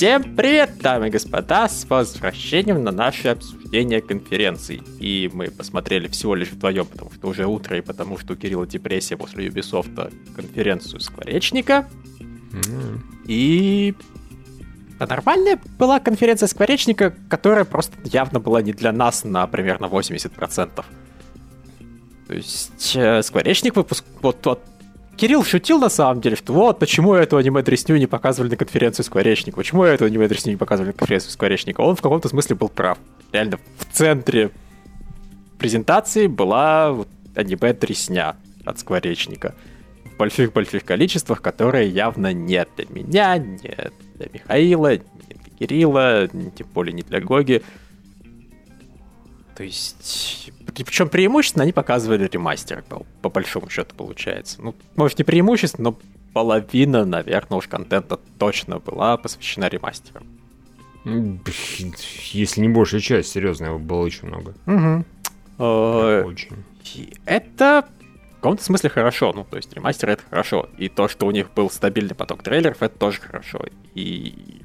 Всем 0.00 0.34
привет, 0.34 0.78
дамы 0.78 1.08
и 1.08 1.10
господа, 1.10 1.68
с 1.68 1.84
возвращением 1.84 2.82
на 2.82 2.90
наше 2.90 3.28
обсуждение 3.28 4.00
конференции. 4.00 4.82
И 4.98 5.28
мы 5.30 5.50
посмотрели 5.50 6.08
всего 6.08 6.34
лишь 6.34 6.48
вдвоем, 6.48 6.86
потому 6.86 7.10
что 7.12 7.28
уже 7.28 7.44
утро, 7.44 7.76
и 7.76 7.82
потому 7.82 8.16
что 8.16 8.32
у 8.32 8.36
Кирилла 8.36 8.66
депрессия 8.66 9.18
после 9.18 9.48
Ubisoft 9.48 10.10
конференцию 10.34 11.00
Скворечника. 11.00 11.86
Mm. 12.18 13.00
И 13.26 13.94
а 14.98 15.06
нормальная 15.06 15.60
была 15.78 16.00
конференция 16.00 16.46
Скворечника, 16.46 17.14
которая 17.28 17.66
просто 17.66 17.98
явно 18.04 18.40
была 18.40 18.62
не 18.62 18.72
для 18.72 18.92
нас 18.92 19.24
на 19.24 19.46
примерно 19.46 19.84
80%. 19.84 20.82
То 22.26 22.34
есть 22.34 22.96
э, 22.96 23.22
Скворечник 23.22 23.76
выпуск... 23.76 24.06
Вот, 24.22 24.46
вот 24.46 24.62
Кирилл 25.20 25.44
шутил 25.44 25.78
на 25.78 25.90
самом 25.90 26.22
деле, 26.22 26.34
что 26.34 26.54
вот 26.54 26.78
почему 26.78 27.12
эту 27.12 27.36
аниме-дресню 27.36 27.98
не 27.98 28.06
показывали 28.06 28.48
на 28.48 28.56
конференцию 28.56 29.04
Скворечника, 29.04 29.54
почему 29.54 29.84
эту 29.84 30.06
аниме-дресню 30.06 30.52
не 30.52 30.56
показывали 30.56 30.92
на 30.92 30.94
конференцию 30.94 31.32
Скворечника. 31.32 31.82
Он 31.82 31.94
в 31.94 32.00
каком-то 32.00 32.30
смысле 32.30 32.56
был 32.56 32.70
прав. 32.70 32.96
Реально, 33.30 33.58
в 33.76 33.94
центре 33.94 34.50
презентации 35.58 36.26
была 36.26 36.92
вот 36.92 37.08
аниме-дресня 37.34 38.36
от 38.64 38.78
Скворечника. 38.78 39.54
В 40.06 40.16
больших-больших 40.16 40.86
количествах, 40.86 41.42
которые 41.42 41.90
явно 41.90 42.32
нет 42.32 42.70
для 42.78 42.86
меня, 42.88 43.36
нет 43.36 43.92
для 44.14 44.26
Михаила, 44.32 44.92
не 44.94 45.34
для 45.34 45.52
Кирилла, 45.58 46.28
тем 46.28 46.66
более 46.72 46.94
не 46.94 47.02
для 47.02 47.20
Гоги. 47.20 47.62
То 49.54 49.64
есть, 49.64 50.50
причем 50.72 51.08
преимущественно 51.08 51.64
они 51.64 51.72
показывали 51.72 52.28
ремастер, 52.30 52.82
по, 52.88 53.04
по 53.22 53.28
большому 53.28 53.70
счету 53.70 53.94
получается. 53.94 54.60
Ну, 54.62 54.74
может 54.96 55.18
не 55.18 55.24
преимущественно, 55.24 55.90
но 55.90 55.98
половина, 56.32 57.04
наверное, 57.04 57.58
уж 57.58 57.68
контента 57.68 58.18
точно 58.38 58.78
была 58.78 59.16
посвящена 59.16 59.68
ремастерам. 59.68 60.24
Если 61.04 62.60
не 62.60 62.68
большая 62.68 63.00
часть, 63.00 63.32
серьезно, 63.32 63.66
его 63.66 63.78
было 63.78 64.02
очень 64.02 64.28
много. 64.28 64.54
Угу. 64.66 65.04
Очень. 65.64 66.64
Это 67.24 67.88
в 68.32 68.34
каком-то 68.36 68.62
смысле 68.62 68.90
хорошо. 68.90 69.32
Ну, 69.34 69.44
то 69.44 69.56
есть 69.56 69.72
ремастер 69.72 70.10
это 70.10 70.22
хорошо. 70.28 70.68
И 70.78 70.88
то, 70.88 71.08
что 71.08 71.26
у 71.26 71.30
них 71.30 71.50
был 71.52 71.70
стабильный 71.70 72.14
поток 72.14 72.42
трейлеров, 72.42 72.82
это 72.82 72.98
тоже 72.98 73.20
хорошо. 73.20 73.64
И 73.94 74.60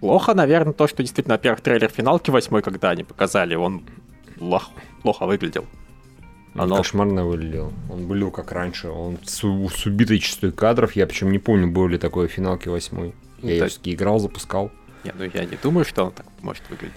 Плохо, 0.00 0.34
наверное, 0.34 0.72
то, 0.72 0.86
что 0.86 1.02
действительно, 1.02 1.34
во-первых, 1.34 1.60
трейлер 1.60 1.88
финалки 1.88 2.30
восьмой, 2.30 2.62
когда 2.62 2.90
они 2.90 3.02
показали, 3.02 3.56
он 3.56 3.84
плохо, 4.38 4.70
плохо 5.02 5.26
выглядел. 5.26 5.66
Он 6.54 6.70
кошмарно 6.70 7.24
выглядел. 7.24 7.72
Он 7.90 8.06
был 8.06 8.30
как 8.30 8.52
раньше. 8.52 8.88
Он 8.88 9.18
с, 9.24 9.38
с 9.38 9.86
убитой 9.86 10.18
частотой 10.18 10.52
кадров. 10.52 10.96
Я 10.96 11.06
причем 11.06 11.30
не 11.30 11.38
помню, 11.38 11.70
был 11.70 11.86
ли 11.86 11.98
такой 11.98 12.28
финалки 12.28 12.68
восьмой. 12.68 13.14
Я 13.42 13.52
ее 13.52 13.66
все 13.66 13.80
играл, 13.84 14.18
запускал. 14.18 14.70
Не, 15.04 15.12
ну 15.16 15.24
я 15.32 15.44
не 15.44 15.56
думаю, 15.56 15.84
что 15.84 16.06
он 16.06 16.12
так 16.12 16.26
может 16.42 16.62
выглядеть 16.68 16.94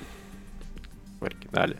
в 1.19 1.25
оригинале. 1.25 1.77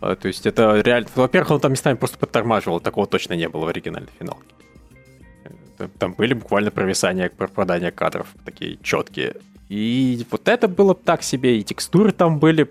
А, 0.00 0.16
то 0.16 0.28
есть 0.28 0.46
это 0.46 0.80
реально... 0.80 1.08
Во-первых, 1.14 1.50
он 1.50 1.60
там 1.60 1.72
местами 1.72 1.96
просто 1.96 2.16
подтормаживал. 2.16 2.80
Такого 2.80 3.06
точно 3.06 3.34
не 3.34 3.48
было 3.48 3.66
в 3.66 3.68
оригинальной 3.68 4.10
финалке. 4.18 4.54
Э, 5.78 5.88
там 5.98 6.14
были 6.14 6.32
буквально 6.32 6.70
провисания, 6.70 7.28
пропадания 7.28 7.90
кадров 7.90 8.28
такие 8.44 8.78
четкие. 8.82 9.36
И 9.68 10.26
вот 10.30 10.48
это 10.48 10.66
было 10.68 10.94
так 10.94 11.22
себе, 11.22 11.58
и 11.58 11.62
текстуры 11.62 12.12
там 12.12 12.38
были 12.38 12.70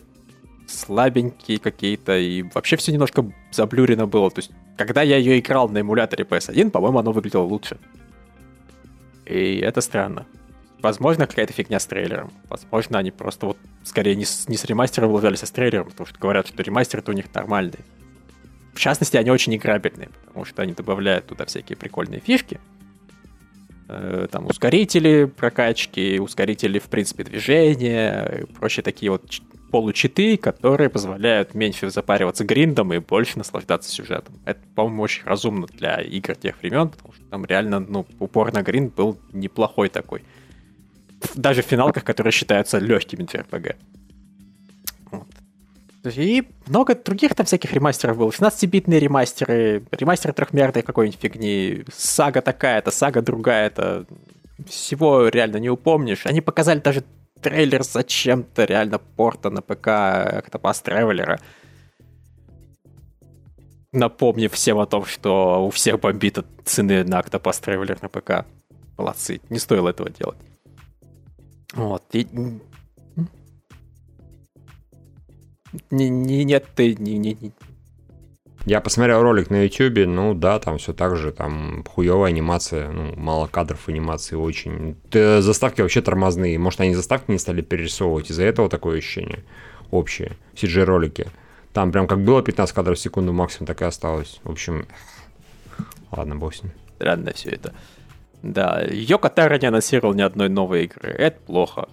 слабенькие 0.69 1.59
какие-то, 1.59 2.17
и 2.17 2.43
вообще 2.43 2.77
все 2.77 2.91
немножко 2.91 3.25
заблюрено 3.51 4.07
было. 4.07 4.29
То 4.29 4.39
есть, 4.39 4.51
когда 4.77 5.01
я 5.01 5.17
ее 5.17 5.39
играл 5.39 5.69
на 5.69 5.81
эмуляторе 5.81 6.23
PS1, 6.23 6.69
по-моему, 6.69 6.99
оно 6.99 7.11
выглядело 7.11 7.43
лучше. 7.43 7.77
И 9.25 9.57
это 9.57 9.81
странно. 9.81 10.25
Возможно, 10.81 11.27
какая-то 11.27 11.53
фигня 11.53 11.79
с 11.79 11.85
трейлером. 11.85 12.31
Возможно, 12.47 12.99
они 12.99 13.11
просто 13.11 13.47
вот 13.47 13.57
скорее 13.83 14.15
не 14.15 14.25
с, 14.25 14.47
не 14.47 14.55
с 14.55 14.63
ремастером 14.65 15.09
вложались, 15.09 15.43
а 15.43 15.45
с 15.45 15.51
трейлером, 15.51 15.89
потому 15.89 16.07
что 16.07 16.17
говорят, 16.19 16.47
что 16.47 16.63
ремастер-то 16.63 17.11
у 17.11 17.13
них 17.13 17.25
нормальный. 17.33 17.79
В 18.73 18.79
частности, 18.79 19.17
они 19.17 19.29
очень 19.29 19.55
играбельные, 19.55 20.09
потому 20.25 20.45
что 20.45 20.61
они 20.61 20.73
добавляют 20.73 21.25
туда 21.25 21.45
всякие 21.45 21.75
прикольные 21.75 22.21
фишки, 22.21 22.59
Э, 23.91 24.27
там 24.29 24.45
ускорители 24.45 25.25
прокачки, 25.25 26.19
ускорители, 26.19 26.77
в 26.77 26.85
принципе, 26.85 27.23
движения, 27.23 28.45
прочие 28.59 28.83
такие 28.83 29.11
вот 29.11 29.25
получиты, 29.69 30.37
которые 30.37 30.89
позволяют 30.89 31.53
меньше 31.53 31.89
запариваться 31.89 32.43
гриндом 32.43 32.93
и 32.93 32.99
больше 32.99 33.37
наслаждаться 33.37 33.89
сюжетом. 33.89 34.35
Это, 34.45 34.59
по-моему, 34.75 35.03
очень 35.03 35.23
разумно 35.25 35.67
для 35.67 36.01
игр 36.01 36.35
тех 36.35 36.59
времен, 36.61 36.89
потому 36.89 37.13
что 37.13 37.23
там 37.25 37.45
реально, 37.45 37.79
ну, 37.79 38.05
упор 38.19 38.53
на 38.53 38.61
гринд 38.61 38.95
был 38.95 39.17
неплохой 39.33 39.89
такой. 39.89 40.23
Даже 41.35 41.61
в 41.61 41.65
финалках, 41.65 42.03
которые 42.03 42.31
считаются 42.31 42.79
легкими 42.79 43.23
для 43.23 43.41
RPG. 43.41 43.75
И 46.15 46.47
много 46.67 46.95
других 46.95 47.35
там 47.35 47.45
всяких 47.45 47.73
ремастеров 47.73 48.17
было. 48.17 48.29
16-битные 48.29 48.99
ремастеры, 48.99 49.83
ремастер 49.91 50.33
трехмерной 50.33 50.81
какой-нибудь 50.81 51.19
фигни, 51.19 51.83
сага 51.93 52.41
такая-то, 52.41 52.91
сага 52.91 53.21
другая-то. 53.21 54.05
Всего 54.67 55.27
реально 55.27 55.57
не 55.57 55.69
упомнишь. 55.69 56.25
Они 56.25 56.41
показали 56.41 56.79
даже 56.79 57.03
трейлер 57.41 57.83
зачем-то 57.83 58.65
реально 58.65 58.99
порта 58.99 59.49
на 59.49 59.61
ПК 59.61 59.87
Octopus 59.87 60.83
Traveler. 60.83 61.39
Напомнив 63.91 64.53
всем 64.53 64.77
о 64.77 64.85
том, 64.85 65.05
что 65.05 65.65
у 65.65 65.69
всех 65.69 65.99
бомбит 65.99 66.37
от 66.37 66.45
цены 66.65 67.03
на 67.03 67.19
Octopus 67.19 67.63
Traveler 67.63 67.97
на 68.01 68.09
ПК. 68.09 68.45
Молодцы, 68.97 69.41
не 69.49 69.59
стоило 69.59 69.89
этого 69.89 70.09
делать. 70.09 70.37
Вот. 71.73 72.03
И 72.13 72.27
не, 75.91 76.09
не, 76.09 76.43
нет, 76.43 76.65
ты 76.75 76.95
не, 76.95 77.17
не. 77.17 77.53
Я 78.65 78.81
посмотрел 78.81 79.21
ролик 79.21 79.49
на 79.49 79.63
YouTube, 79.63 80.05
ну 80.07 80.33
да, 80.33 80.59
там 80.59 80.77
все 80.77 80.93
так 80.93 81.15
же, 81.15 81.31
там 81.31 81.83
хуевая 81.85 82.29
анимация, 82.31 82.89
ну, 82.89 83.15
мало 83.15 83.47
кадров 83.47 83.87
анимации 83.87 84.35
очень. 84.35 84.95
Заставки 85.11 85.81
вообще 85.81 86.01
тормозные. 86.01 86.59
Может, 86.59 86.81
они 86.81 86.93
заставки 86.93 87.31
не 87.31 87.39
стали 87.39 87.61
перерисовывать, 87.61 88.29
из-за 88.29 88.43
этого 88.43 88.69
такое 88.69 88.97
ощущение 88.99 89.43
общее, 89.91 90.33
CG-ролики. 90.55 91.27
Там 91.73 91.91
прям 91.91 92.05
как 92.05 92.23
было 92.23 92.43
15 92.43 92.75
кадров 92.75 92.97
в 92.97 93.01
секунду 93.01 93.33
максимум, 93.33 93.65
так 93.65 93.81
и 93.81 93.85
осталось. 93.85 94.39
В 94.43 94.51
общем, 94.51 94.87
ладно, 96.11 96.35
бог 96.35 96.53
с 96.53 96.61
ним. 96.61 96.73
Странно 96.95 97.31
все 97.33 97.49
это. 97.51 97.73
Да, 98.43 98.85
Тара 99.33 99.57
не 99.57 99.67
анонсировал 99.67 100.13
ни 100.13 100.21
одной 100.21 100.49
новой 100.49 100.83
игры. 100.83 101.09
Это 101.09 101.39
плохо. 101.39 101.87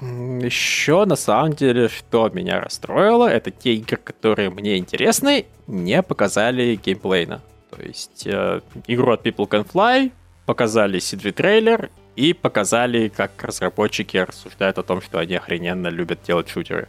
Еще, 0.00 1.04
на 1.04 1.16
самом 1.16 1.52
деле, 1.52 1.88
что 1.88 2.28
меня 2.28 2.60
расстроило, 2.60 3.28
это 3.28 3.50
те 3.50 3.74
игры, 3.74 3.96
которые 3.96 4.50
мне 4.50 4.78
интересны, 4.78 5.46
не 5.66 6.02
показали 6.02 6.78
геймплейна. 6.82 7.42
То 7.70 7.82
есть 7.82 8.26
э, 8.26 8.60
игру 8.86 9.12
от 9.12 9.24
People 9.24 9.48
Can 9.48 9.66
Fly, 9.66 10.12
показали 10.46 10.98
CG 10.98 11.32
трейлер 11.32 11.90
и 12.16 12.32
показали, 12.32 13.08
как 13.08 13.42
разработчики 13.42 14.16
рассуждают 14.16 14.78
о 14.78 14.82
том, 14.82 15.00
что 15.00 15.18
они 15.18 15.34
охрененно 15.34 15.88
любят 15.88 16.20
делать 16.26 16.48
шутеры. 16.48 16.88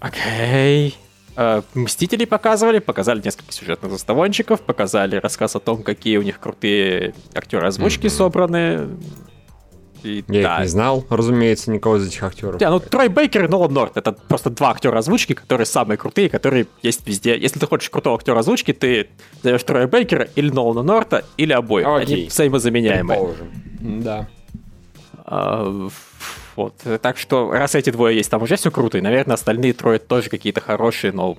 Окей. 0.00 0.96
Э, 1.36 1.62
Мстителей 1.74 2.26
показывали, 2.26 2.78
показали 2.78 3.20
несколько 3.24 3.52
сюжетных 3.52 3.92
заставончиков, 3.92 4.60
показали 4.60 5.16
рассказ 5.16 5.56
о 5.56 5.60
том, 5.60 5.82
какие 5.82 6.16
у 6.16 6.22
них 6.22 6.40
крутые 6.40 7.14
актеры 7.34 7.66
озвучки 7.66 8.06
mm-hmm. 8.06 8.10
собраны. 8.10 8.88
И, 10.02 10.24
Я 10.28 10.42
да. 10.42 10.54
их 10.56 10.62
не 10.62 10.68
знал, 10.68 11.06
разумеется, 11.10 11.70
никого 11.70 11.96
из 11.96 12.06
этих 12.06 12.22
актеров. 12.22 12.58
Да, 12.58 12.70
ну 12.70 12.78
Трой 12.80 13.08
Бейкер 13.08 13.46
и 13.46 13.48
Нолан 13.48 13.72
Норт 13.72 13.96
это 13.96 14.12
просто 14.12 14.50
два 14.50 14.70
актера 14.70 14.98
озвучки, 14.98 15.34
которые 15.34 15.66
самые 15.66 15.98
крутые, 15.98 16.28
которые 16.28 16.66
есть 16.82 17.06
везде. 17.06 17.36
Если 17.38 17.58
ты 17.58 17.66
хочешь 17.66 17.90
крутого 17.90 18.16
актера 18.16 18.38
озвучки, 18.38 18.72
ты 18.72 19.08
зовешь 19.42 19.62
Троя 19.64 19.86
Бейкера 19.86 20.28
или 20.36 20.50
Нолана 20.50 20.82
Норта, 20.82 21.24
или 21.36 21.52
обоих. 21.52 21.86
Окей. 21.86 22.16
Они 22.16 22.26
взаимозаменяемые. 22.26 23.18
Предположим. 23.18 24.02
Да. 24.02 24.28
А, 25.24 25.88
вот. 26.56 26.74
Так 27.02 27.18
что, 27.18 27.50
раз 27.50 27.74
эти 27.74 27.90
двое 27.90 28.16
есть, 28.16 28.30
там 28.30 28.42
уже 28.42 28.56
все 28.56 28.70
круто, 28.70 28.98
и, 28.98 29.00
наверное, 29.00 29.34
остальные 29.34 29.74
трое 29.74 29.98
тоже 29.98 30.30
какие-то 30.30 30.60
хорошие, 30.60 31.12
но 31.12 31.38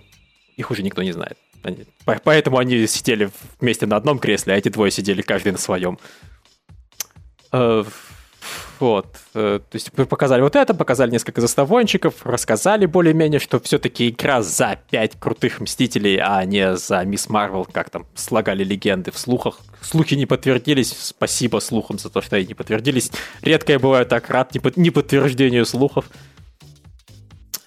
их 0.56 0.72
уже 0.72 0.84
никто 0.84 1.02
не 1.02 1.12
знает. 1.12 1.38
Они, 1.64 1.86
поэтому 2.24 2.58
они 2.58 2.88
сидели 2.88 3.30
вместе 3.60 3.86
на 3.86 3.98
одном 3.98 4.20
кресле, 4.20 4.54
а 4.54 4.58
эти 4.58 4.70
двое 4.70 4.92
сидели 4.92 5.22
каждый 5.22 5.52
на 5.52 5.58
своем. 5.58 6.00
Uh, 7.52 7.88
вот. 8.80 9.18
Э, 9.34 9.60
то 9.60 9.76
есть 9.76 9.92
показали 9.92 10.42
вот 10.42 10.56
это, 10.56 10.74
показали 10.74 11.12
несколько 11.12 11.42
заставончиков, 11.42 12.26
рассказали 12.26 12.86
более-менее, 12.86 13.40
что 13.40 13.60
все-таки 13.60 14.10
игра 14.10 14.42
за 14.42 14.80
пять 14.90 15.20
крутых 15.20 15.60
Мстителей, 15.60 16.20
а 16.22 16.44
не 16.46 16.76
за 16.78 17.04
Мисс 17.04 17.30
Марвел, 17.30 17.66
как 17.66 17.90
там 17.90 18.06
слагали 18.16 18.64
легенды 18.64 19.12
в 19.12 19.18
слухах. 19.18 19.60
Слухи 19.82 20.16
не 20.16 20.26
подтвердились, 20.26 20.96
спасибо 20.98 21.60
слухам 21.60 22.00
за 22.00 22.10
то, 22.10 22.22
что 22.22 22.36
они 22.38 22.48
не 22.48 22.54
подтвердились. 22.54 23.12
Редко 23.42 23.74
я 23.74 23.80
бываю 23.80 24.06
так 24.06 24.30
рад 24.30 24.54
неподтверждению 24.54 25.66
слухов. 25.66 26.06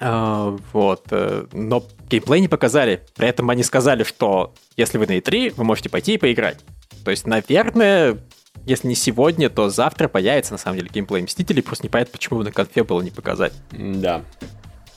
Uh, 0.01 0.61
вот. 0.73 1.05
Э, 1.11 1.47
но 1.53 1.85
геймплей 2.11 2.41
не 2.41 2.49
показали. 2.49 3.05
При 3.15 3.29
этом 3.29 3.49
они 3.51 3.63
сказали, 3.63 4.03
что 4.03 4.53
если 4.77 4.99
вы 4.99 5.07
на 5.07 5.19
E3, 5.19 5.55
вы 5.57 5.63
можете 5.65 5.91
пойти 5.91 6.15
и 6.15 6.19
поиграть. 6.19 6.59
То 7.05 7.13
есть, 7.13 7.25
наверное, 7.25 8.19
если 8.67 8.89
не 8.89 8.95
сегодня, 8.95 9.51
то 9.51 9.69
завтра 9.71 10.09
появится 10.09 10.53
на 10.53 10.59
самом 10.59 10.79
деле 10.79 10.91
геймплей 10.93 11.23
Мстителей, 11.23 11.63
просто 11.63 11.85
непонятно, 11.85 12.13
почему 12.13 12.39
его 12.39 12.45
на 12.45 12.53
конфе 12.53 12.85
было 12.85 13.03
не 13.03 13.11
показать. 13.11 13.53
Да. 13.73 14.23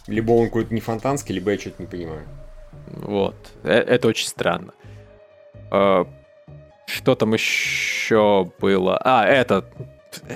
Либо 0.08 0.32
он 0.34 0.48
какой-то 0.48 0.74
не 0.74 0.82
фонтанский, 0.82 1.34
либо 1.34 1.52
я 1.52 1.60
что-то 1.60 1.82
не 1.82 1.88
понимаю. 1.88 2.28
Вот. 2.88 3.36
Э, 3.64 3.74
это 3.74 4.08
очень 4.08 4.28
странно. 4.28 4.74
А, 5.72 6.08
что 6.86 7.16
там 7.16 7.34
еще 7.34 8.52
было? 8.60 8.98
А, 9.04 9.26
это... 9.26 9.66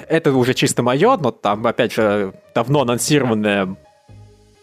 Это 0.09 0.33
уже 0.33 0.53
чисто 0.55 0.83
мое, 0.83 1.15
но 1.15 1.31
там, 1.31 1.65
опять 1.65 1.93
же, 1.93 2.33
давно 2.53 2.81
анонсированное 2.81 3.77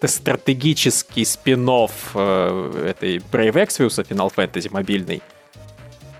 стратегический 0.02 1.24
спин 1.24 1.66
э, 1.66 2.90
этой 2.90 3.16
Brave 3.16 3.54
Exvius 3.54 4.06
Final 4.06 4.30
Fantasy 4.34 4.68
мобильный. 4.70 5.22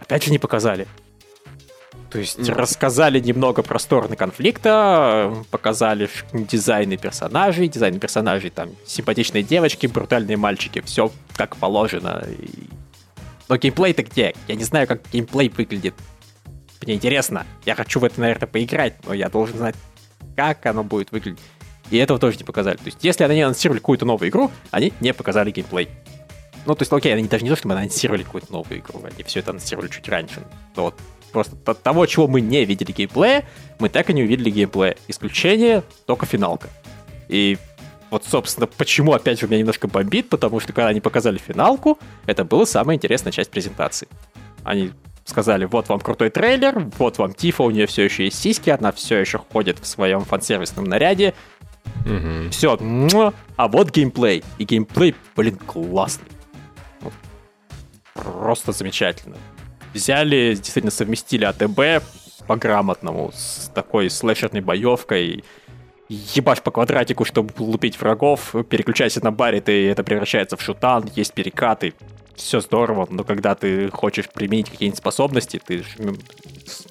Опять 0.00 0.24
же 0.24 0.30
не 0.30 0.38
показали. 0.38 0.86
То 2.16 2.20
есть 2.20 2.38
mm. 2.38 2.54
рассказали 2.54 3.20
немного 3.20 3.62
про 3.62 3.78
стороны 3.78 4.16
конфликта, 4.16 5.34
показали 5.50 6.08
дизайны 6.32 6.96
персонажей, 6.96 7.68
дизайны 7.68 7.98
персонажей, 7.98 8.48
там, 8.48 8.70
симпатичные 8.86 9.42
девочки, 9.42 9.86
брутальные 9.86 10.38
мальчики, 10.38 10.80
все 10.80 11.12
как 11.34 11.58
положено. 11.58 12.26
Но 13.50 13.58
геймплей-то 13.58 14.02
где? 14.02 14.34
Я 14.48 14.54
не 14.54 14.64
знаю, 14.64 14.86
как 14.86 15.02
геймплей 15.12 15.50
выглядит. 15.50 15.92
Мне 16.80 16.94
интересно. 16.94 17.44
Я 17.66 17.74
хочу 17.74 18.00
в 18.00 18.04
это, 18.04 18.18
наверное, 18.18 18.46
поиграть, 18.46 18.94
но 19.06 19.12
я 19.12 19.28
должен 19.28 19.58
знать, 19.58 19.76
как 20.36 20.64
оно 20.64 20.84
будет 20.84 21.12
выглядеть. 21.12 21.42
И 21.90 21.98
этого 21.98 22.18
тоже 22.18 22.38
не 22.38 22.44
показали. 22.44 22.78
То 22.78 22.86
есть, 22.86 23.00
если 23.02 23.24
они 23.24 23.42
анонсировали 23.42 23.80
какую-то 23.80 24.06
новую 24.06 24.30
игру, 24.30 24.50
они 24.70 24.94
не 25.00 25.12
показали 25.12 25.50
геймплей. 25.50 25.90
Ну, 26.64 26.74
то 26.74 26.80
есть, 26.80 26.90
окей, 26.94 27.12
они 27.12 27.28
даже 27.28 27.44
не 27.44 27.50
то, 27.50 27.56
что 27.56 27.68
мы 27.68 27.74
анонсировали 27.74 28.22
какую-то 28.22 28.50
новую 28.50 28.80
игру, 28.80 29.02
они 29.04 29.22
все 29.24 29.40
это 29.40 29.50
анонсировали 29.50 29.88
чуть 29.88 30.08
раньше. 30.08 30.42
Но 30.76 30.84
вот 30.84 30.94
просто 31.32 31.56
от 31.64 31.82
того, 31.82 32.06
чего 32.06 32.26
мы 32.28 32.40
не 32.40 32.64
видели 32.64 32.92
геймплея, 32.92 33.44
мы 33.78 33.88
так 33.88 34.10
и 34.10 34.14
не 34.14 34.22
увидели 34.22 34.50
геймплея. 34.50 34.96
Исключение 35.08 35.82
только 36.06 36.26
финалка. 36.26 36.68
И 37.28 37.58
вот, 38.10 38.24
собственно, 38.24 38.66
почему, 38.66 39.12
опять 39.12 39.40
же, 39.40 39.46
меня 39.46 39.58
немножко 39.58 39.88
бомбит, 39.88 40.28
потому 40.28 40.60
что 40.60 40.72
когда 40.72 40.88
они 40.88 41.00
показали 41.00 41.38
финалку, 41.38 41.98
это 42.26 42.44
была 42.44 42.64
самая 42.64 42.96
интересная 42.96 43.32
часть 43.32 43.50
презентации. 43.50 44.08
Они 44.62 44.92
сказали, 45.24 45.64
вот 45.64 45.88
вам 45.88 46.00
крутой 46.00 46.30
трейлер, 46.30 46.88
вот 46.98 47.18
вам 47.18 47.34
Тифа, 47.34 47.64
у 47.64 47.70
нее 47.70 47.86
все 47.86 48.04
еще 48.04 48.24
есть 48.24 48.38
сиськи, 48.38 48.70
она 48.70 48.92
все 48.92 49.18
еще 49.18 49.38
ходит 49.38 49.80
в 49.80 49.86
своем 49.86 50.20
фансервисном 50.20 50.84
наряде. 50.84 51.34
Угу. 52.04 52.50
Все, 52.50 52.78
а 53.56 53.68
вот 53.68 53.90
геймплей. 53.90 54.44
И 54.58 54.64
геймплей, 54.64 55.14
блин, 55.34 55.56
классный. 55.56 56.28
Просто 58.14 58.72
замечательно. 58.72 59.36
Взяли, 59.96 60.54
действительно 60.54 60.90
совместили 60.90 61.44
АТБ 61.44 62.04
по-грамотному 62.46 63.32
с 63.34 63.70
такой 63.74 64.10
слэшерной 64.10 64.60
боевкой. 64.60 65.42
Ебашь 66.10 66.60
по 66.60 66.70
квадратику, 66.70 67.24
чтобы 67.24 67.52
лупить 67.58 67.98
врагов, 67.98 68.54
переключайся 68.68 69.24
на 69.24 69.32
барит, 69.32 69.70
и 69.70 69.84
это 69.84 70.04
превращается 70.04 70.58
в 70.58 70.62
шутан, 70.62 71.10
есть 71.16 71.32
перекаты 71.32 71.94
все 72.36 72.60
здорово, 72.60 73.08
но 73.10 73.24
когда 73.24 73.54
ты 73.54 73.90
хочешь 73.90 74.28
применить 74.28 74.68
какие-нибудь 74.68 74.98
способности, 74.98 75.60
ты 75.64 75.82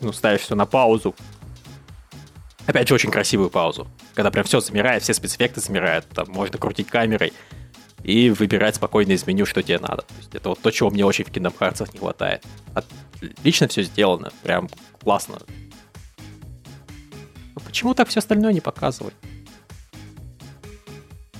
ну, 0.02 0.12
ставишь 0.12 0.42
все 0.42 0.56
на 0.56 0.66
паузу. 0.66 1.16
Опять 2.66 2.88
же, 2.88 2.96
очень 2.96 3.12
красивую 3.12 3.52
паузу. 3.52 3.88
Когда 4.16 4.31
прям 4.31 4.44
все 4.46 4.60
замирает, 4.60 5.04
все 5.04 5.13
спецэффекты 5.13 5.62
замирают, 5.62 6.07
там 6.10 6.28
можно 6.30 6.57
крутить 6.57 6.88
камерой 6.88 7.31
и 8.06 8.30
выбирать 8.30 8.75
спокойно 8.75 9.13
из 9.13 9.25
меню, 9.25 9.48
что 9.48 9.63
тебе 9.63 9.80
надо. 9.80 10.04
То 10.04 10.13
есть 10.18 10.36
это 10.36 10.50
вот 10.50 10.60
то, 10.60 10.69
чего 10.69 10.92
мне 10.92 11.04
очень 11.04 11.25
в 11.25 11.30
Kingdom 11.30 11.56
Hearts 11.57 11.90
не 11.92 12.00
хватает. 12.00 12.44
Отлично 12.75 13.68
все 13.68 13.81
сделано, 13.81 14.31
прям 14.44 14.69
классно. 15.02 15.40
Но 17.56 17.62
почему 17.66 17.96
так 17.96 18.07
все 18.07 18.19
остальное 18.19 18.54
не 18.54 18.62
показывать? 18.62 19.16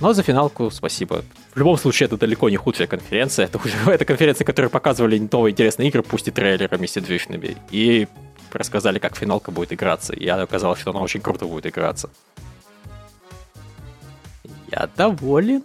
Но 0.00 0.12
за 0.12 0.24
финалку 0.24 0.70
спасибо. 0.72 1.24
В 1.54 1.58
любом 1.58 1.78
случае, 1.78 2.06
это 2.06 2.18
далеко 2.18 2.50
не 2.50 2.56
худшая 2.56 2.88
конференция. 2.88 3.46
Это 3.46 3.58
уже 3.58 3.76
эта 3.86 4.04
конференция, 4.04 4.44
которая 4.44 4.68
показывали 4.68 5.18
новые 5.30 5.52
интересные 5.52 5.88
игры, 5.88 6.02
пусть 6.02 6.26
и 6.26 6.32
трейлерами 6.32 6.86
сиджишными. 6.86 7.56
И 7.70 8.08
рассказали, 8.52 8.98
как 8.98 9.16
финалка 9.16 9.52
будет 9.52 9.72
играться. 9.72 10.14
И 10.14 10.26
оказалось, 10.26 10.80
что 10.80 10.90
она 10.90 11.00
очень 11.00 11.20
круто 11.20 11.46
будет 11.46 11.66
играться. 11.66 12.10
Я 14.72 14.90
доволен. 14.96 15.62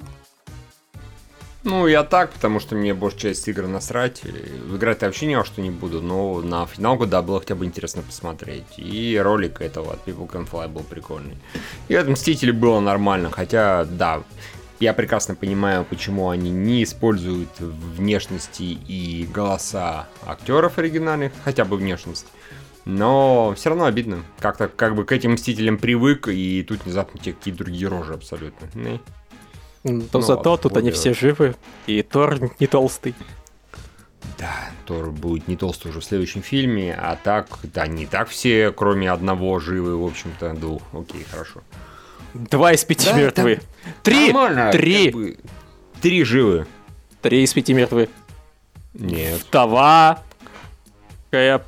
Ну, 1.63 1.85
я 1.85 2.03
так, 2.03 2.31
потому 2.31 2.59
что 2.59 2.75
мне 2.75 2.93
большая 2.95 3.19
часть 3.19 3.47
игр 3.47 3.67
насрать. 3.67 4.23
Играть 4.23 5.01
я 5.01 5.07
вообще 5.07 5.27
ни 5.27 5.35
во 5.35 5.45
что 5.45 5.61
не 5.61 5.69
буду, 5.69 6.01
но 6.01 6.41
на 6.41 6.65
финалку, 6.65 7.05
да, 7.05 7.21
было 7.21 7.39
хотя 7.39 7.53
бы 7.53 7.65
интересно 7.65 8.01
посмотреть. 8.01 8.65
И 8.77 9.19
ролик 9.21 9.61
этого 9.61 9.93
от 9.93 10.07
People 10.07 10.27
Can 10.27 10.49
Fly 10.49 10.67
был 10.67 10.81
прикольный. 10.81 11.37
И 11.87 11.93
от 11.93 12.07
Мстителей 12.07 12.51
было 12.51 12.79
нормально, 12.79 13.29
хотя, 13.29 13.85
да, 13.85 14.23
я 14.79 14.93
прекрасно 14.93 15.35
понимаю, 15.35 15.85
почему 15.85 16.29
они 16.29 16.49
не 16.49 16.83
используют 16.83 17.59
внешности 17.59 18.63
и 18.63 19.29
голоса 19.31 20.07
актеров 20.25 20.79
оригинальных, 20.79 21.31
хотя 21.43 21.63
бы 21.63 21.77
внешность. 21.77 22.25
Но 22.85 23.53
все 23.55 23.69
равно 23.69 23.85
обидно. 23.85 24.23
Как-то 24.39 24.67
как 24.67 24.95
бы 24.95 25.05
к 25.05 25.11
этим 25.11 25.33
мстителям 25.33 25.77
привык, 25.77 26.27
и 26.27 26.63
тут 26.67 26.83
внезапно 26.83 27.19
те 27.19 27.33
какие-то 27.33 27.63
другие 27.63 27.87
рожи 27.87 28.15
абсолютно. 28.15 28.67
Ну, 28.73 28.99
ну, 29.83 30.03
ну 30.11 30.21
зато 30.21 30.57
тут 30.57 30.77
они 30.77 30.91
все 30.91 31.13
живы, 31.13 31.55
и 31.87 32.01
Тор 32.03 32.39
не 32.59 32.67
толстый. 32.67 33.15
Да, 34.37 34.71
Тор 34.85 35.11
будет 35.11 35.47
не 35.47 35.55
толстый 35.55 35.89
уже 35.89 35.99
в 35.99 36.03
следующем 36.03 36.41
фильме, 36.41 36.93
а 36.93 37.17
так, 37.21 37.47
да, 37.63 37.87
не 37.87 38.05
так 38.05 38.29
все, 38.29 38.71
кроме 38.71 39.11
одного 39.11 39.59
живы, 39.59 39.97
в 39.97 40.05
общем-то, 40.05 40.53
двух. 40.53 40.81
Окей, 40.93 41.25
хорошо. 41.29 41.61
Два 42.33 42.73
из 42.73 42.83
пяти 42.85 43.07
да, 43.07 43.13
мертвы. 43.13 43.59
Три! 44.03 44.27
Нормально, 44.27 44.71
Три! 44.71 45.05
Как 45.05 45.13
бы... 45.13 45.37
Три 46.01 46.23
живы. 46.23 46.65
Три 47.21 47.43
из 47.43 47.53
пяти 47.53 47.73
мертвы. 47.73 48.09
Нет. 48.93 49.41
Втова. 49.41 50.23
Кэп. 51.29 51.63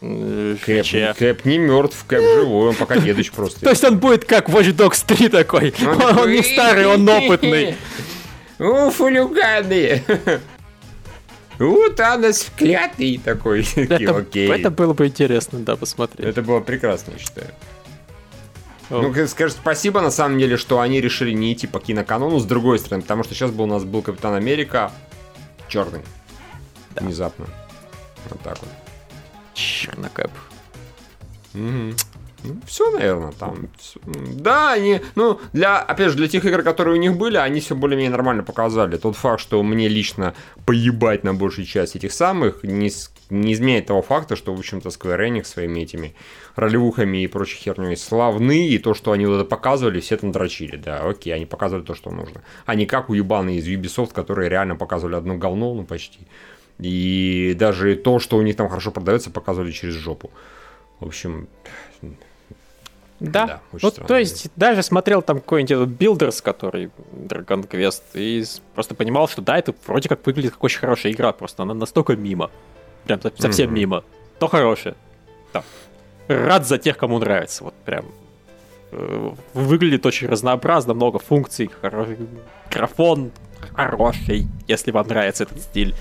Кэп, 0.00 1.16
Кэп 1.18 1.44
не 1.44 1.58
мертв, 1.58 2.04
Кэп 2.06 2.20
живой, 2.20 2.68
он 2.68 2.74
пока 2.76 2.98
дедуч 2.98 3.30
просто. 3.32 3.60
То 3.60 3.70
есть 3.70 3.82
он 3.84 3.98
будет 3.98 4.24
как 4.24 4.48
Watch 4.48 4.72
Dogs 4.74 5.04
3 5.04 5.28
такой. 5.28 5.74
Он 5.82 6.30
не 6.30 6.42
старый, 6.42 6.86
он 6.86 7.08
опытный. 7.08 7.76
У, 8.60 8.90
фулюганы. 8.90 10.02
У, 11.58 11.88
Танос 11.90 12.42
вклятый 12.42 13.20
такой. 13.24 13.66
Это, 13.74 14.24
это 14.34 14.70
было 14.70 14.94
бы 14.94 15.06
интересно, 15.06 15.58
да, 15.60 15.76
посмотреть. 15.76 16.28
Это 16.28 16.42
было 16.42 16.60
прекрасно, 16.60 17.12
я 17.12 17.18
считаю. 17.18 17.48
Ну, 18.90 19.12
скажешь, 19.26 19.56
спасибо, 19.60 20.00
на 20.00 20.10
самом 20.10 20.38
деле, 20.38 20.56
что 20.56 20.80
они 20.80 21.00
решили 21.00 21.32
не 21.32 21.52
идти 21.52 21.66
по 21.66 21.78
киноканону 21.78 22.38
с 22.38 22.44
другой 22.44 22.78
стороны, 22.78 23.02
потому 23.02 23.22
что 23.22 23.34
сейчас 23.34 23.50
был, 23.50 23.64
у 23.64 23.68
нас 23.68 23.84
был 23.84 24.02
Капитан 24.02 24.34
Америка 24.34 24.92
черный. 25.68 26.00
Да. 26.94 27.02
Внезапно. 27.02 27.46
Вот 28.30 28.40
так 28.40 28.58
вот. 28.60 28.70
Чернокэп. 29.58 30.30
Угу. 31.54 31.94
Ну, 32.44 32.60
все, 32.66 32.90
наверное, 32.92 33.32
там. 33.32 33.68
Да, 34.04 34.72
они, 34.72 35.00
ну, 35.16 35.40
для, 35.52 35.78
опять 35.78 36.10
же, 36.10 36.16
для 36.16 36.28
тех 36.28 36.44
игр, 36.44 36.62
которые 36.62 36.96
у 36.96 37.00
них 37.00 37.16
были, 37.16 37.36
они 37.36 37.58
все 37.58 37.74
более-менее 37.74 38.12
нормально 38.12 38.44
показали. 38.44 38.96
Тот 38.96 39.16
факт, 39.16 39.40
что 39.40 39.60
мне 39.64 39.88
лично 39.88 40.34
поебать 40.64 41.24
на 41.24 41.34
большую 41.34 41.66
часть 41.66 41.96
этих 41.96 42.12
самых, 42.12 42.62
не, 42.62 42.92
не 43.30 43.52
изменяет 43.52 43.86
того 43.86 44.02
факта, 44.02 44.36
что, 44.36 44.54
в 44.54 44.58
общем-то, 44.58 44.90
Square 44.90 45.28
Enix 45.28 45.46
своими 45.46 45.80
этими 45.80 46.14
ролевухами 46.54 47.24
и 47.24 47.26
прочей 47.26 47.58
херней 47.58 47.96
славны, 47.96 48.68
и 48.68 48.78
то, 48.78 48.94
что 48.94 49.10
они 49.10 49.26
вот 49.26 49.40
это 49.40 49.44
показывали, 49.44 49.98
все 49.98 50.16
там 50.16 50.30
дрочили, 50.30 50.76
да, 50.76 51.00
окей, 51.00 51.34
они 51.34 51.46
показывали 51.46 51.84
то, 51.84 51.96
что 51.96 52.12
нужно. 52.12 52.42
А 52.66 52.76
не 52.76 52.86
как 52.86 53.10
уебаны 53.10 53.56
из 53.56 53.66
Ubisoft, 53.66 54.12
которые 54.12 54.48
реально 54.48 54.76
показывали 54.76 55.16
одно 55.16 55.36
говно, 55.36 55.74
ну, 55.74 55.84
почти. 55.84 56.20
И 56.78 57.54
даже 57.58 57.96
то, 57.96 58.18
что 58.18 58.36
у 58.36 58.42
них 58.42 58.56
там 58.56 58.68
хорошо 58.68 58.90
продается, 58.90 59.30
показывали 59.30 59.72
через 59.72 59.94
жопу. 59.94 60.30
В 61.00 61.06
общем, 61.06 61.48
да, 63.20 63.46
да 63.46 63.60
ну, 63.82 63.90
то 63.90 64.16
есть 64.16 64.48
даже 64.54 64.82
смотрел 64.84 65.22
там 65.22 65.40
какой-нибудь 65.40 65.88
Builders, 65.98 66.40
который 66.40 66.90
Dragon 67.12 67.68
Quest, 67.68 68.02
и 68.14 68.44
просто 68.74 68.94
понимал, 68.94 69.26
что 69.26 69.42
да, 69.42 69.58
это 69.58 69.74
вроде 69.86 70.08
как 70.08 70.24
выглядит 70.24 70.52
как 70.52 70.62
очень 70.62 70.78
хорошая 70.78 71.12
игра, 71.12 71.32
просто 71.32 71.64
она 71.64 71.74
настолько 71.74 72.14
мимо. 72.14 72.50
Прям 73.04 73.20
совсем 73.38 73.70
mm-hmm. 73.70 73.72
мимо. 73.72 74.04
То 74.38 74.46
хорошее. 74.46 74.94
Да. 75.52 75.64
Рад 76.28 76.66
за 76.66 76.78
тех, 76.78 76.96
кому 76.96 77.18
нравится. 77.18 77.64
Вот 77.64 77.74
прям 77.84 78.04
э, 78.92 79.30
выглядит 79.52 80.06
очень 80.06 80.28
разнообразно, 80.28 80.94
много 80.94 81.18
функций, 81.18 81.70
хороший 81.80 82.18
графон 82.70 83.32
хороший, 83.74 84.46
если 84.66 84.90
вам 84.90 85.06
нравится 85.08 85.44
этот 85.44 85.60
стиль. 85.60 85.94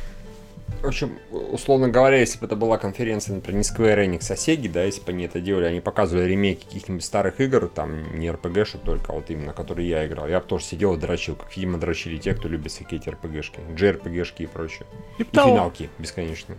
В 0.81 0.85
общем, 0.85 1.17
условно 1.31 1.89
говоря, 1.89 2.17
если 2.19 2.39
бы 2.39 2.45
это 2.45 2.55
была 2.55 2.77
конференция, 2.77 3.35
например, 3.35 3.57
не 3.57 3.63
Square 3.63 4.05
Enix, 4.05 4.31
а 4.31 4.35
Sega, 4.35 4.69
да, 4.69 4.83
если 4.83 5.01
бы 5.01 5.11
они 5.11 5.25
это 5.25 5.39
делали, 5.39 5.65
они 5.65 5.79
показывали 5.79 6.25
ремейки 6.29 6.65
каких-нибудь 6.65 7.03
старых 7.03 7.39
игр, 7.39 7.67
там, 7.67 8.17
не 8.17 8.27
RPG-шек 8.27 8.81
только, 8.85 9.11
а 9.11 9.15
вот 9.15 9.29
именно, 9.29 9.53
которые 9.53 9.89
я 9.89 10.05
играл, 10.05 10.27
я 10.27 10.39
бы 10.39 10.45
тоже 10.45 10.65
сидел 10.65 10.93
и 10.93 10.97
дрочил, 10.97 11.35
как, 11.35 11.55
видимо, 11.57 11.79
дрочили 11.79 12.17
те, 12.17 12.35
кто 12.35 12.47
любит 12.47 12.71
всякие 12.71 12.99
эти 12.99 13.09
RPG-шки, 13.09 13.59
JRPG-шки 13.75 14.43
и 14.43 14.45
прочее. 14.45 14.85
И, 15.17 15.23
и 15.23 15.25
финалки 15.25 15.89
бесконечные. 15.97 16.57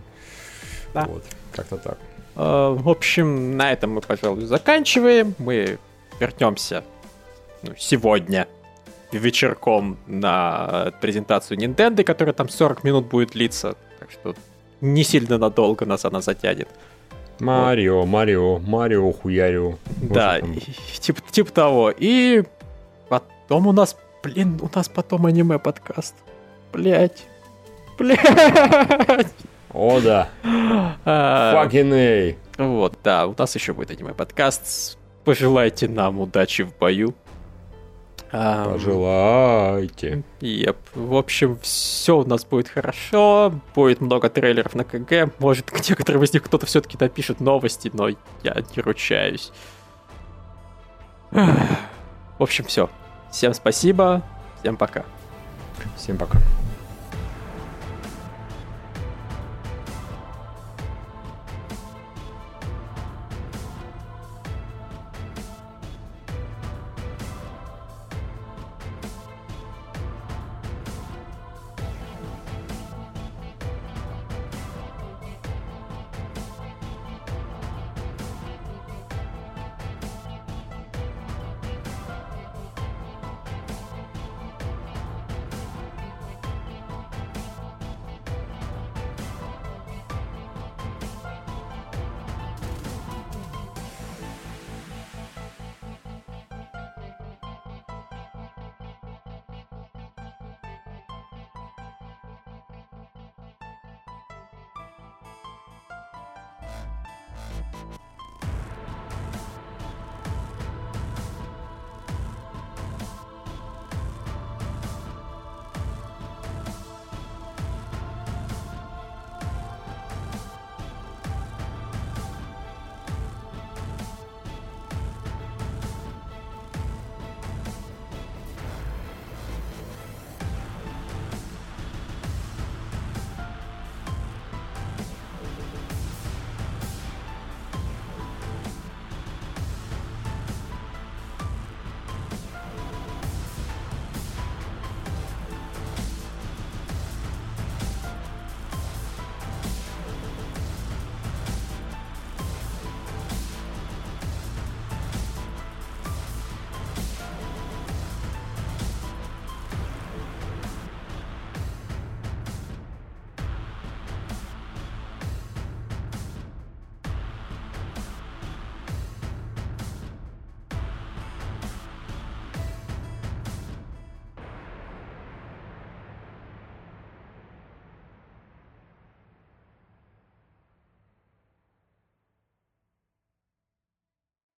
Да. 0.93 1.05
Вот, 1.05 1.23
как-то 1.53 1.77
так. 1.77 1.97
Э, 2.35 2.75
В 2.77 2.89
общем, 2.89 3.57
на 3.57 3.71
этом 3.71 3.91
мы, 3.91 4.01
пожалуй, 4.01 4.45
заканчиваем. 4.45 5.33
Мы 5.37 5.77
вернемся 6.19 6.83
ну, 7.61 7.73
сегодня 7.77 8.47
вечерком 9.11 9.97
на 10.07 10.93
презентацию 11.01 11.57
Nintendo, 11.57 12.03
которая 12.03 12.33
там 12.33 12.49
40 12.49 12.83
минут 12.83 13.05
будет 13.07 13.31
длиться. 13.31 13.75
Так 13.99 14.11
что 14.11 14.35
не 14.81 15.03
сильно 15.03 15.37
надолго 15.37 15.85
нас 15.85 16.05
она 16.05 16.21
затянет. 16.21 16.69
Марио, 17.39 18.05
Марио, 18.05 18.59
Марио, 18.59 19.11
хуярио. 19.11 19.69
Вот 19.69 20.11
да, 20.11 20.41
типа, 20.99 21.21
типа 21.31 21.51
того. 21.51 21.93
И 21.97 22.43
потом 23.07 23.67
у 23.67 23.71
нас, 23.71 23.95
блин, 24.23 24.59
у 24.61 24.69
нас 24.75 24.89
потом 24.89 25.25
аниме-подкаст. 25.25 26.15
Блять. 26.73 27.25
Блять. 27.97 29.33
О, 29.73 29.99
да. 30.01 30.29
А, 31.05 31.65
Fucking. 31.65 32.35
Вот, 32.57 32.97
да, 33.03 33.27
у 33.27 33.35
нас 33.37 33.55
еще 33.55 33.73
будет 33.73 33.91
аниме-подкаст. 33.91 34.97
Пожелайте 35.23 35.87
нам 35.87 36.19
удачи 36.19 36.63
в 36.63 36.75
бою. 36.77 37.13
Пожелайте. 38.31 40.23
Еп. 40.41 40.77
В 40.93 41.15
общем, 41.15 41.57
все 41.61 42.17
у 42.17 42.25
нас 42.25 42.45
будет 42.45 42.67
хорошо. 42.67 43.53
Будет 43.75 44.01
много 44.01 44.29
трейлеров 44.29 44.75
на 44.75 44.83
КГ. 44.83 45.31
Может, 45.39 45.71
некоторые 45.89 46.23
из 46.23 46.33
них 46.33 46.43
кто-то 46.43 46.65
все-таки 46.65 46.97
напишет 46.99 47.39
новости, 47.39 47.89
но 47.93 48.09
я 48.09 48.17
не 48.75 48.81
ручаюсь. 48.81 49.51
В 51.31 52.43
общем, 52.43 52.65
все. 52.65 52.89
Всем 53.31 53.53
спасибо. 53.53 54.21
Всем 54.61 54.77
пока. 54.77 55.03
Всем 55.95 56.17
пока. 56.17 56.39